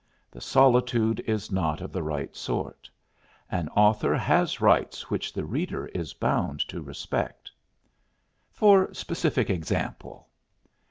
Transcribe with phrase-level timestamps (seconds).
[0.31, 2.89] The solitude is not of the right sort.
[3.51, 7.51] An author has rights which the reader is bound to respect."
[8.49, 10.27] "For specific example?"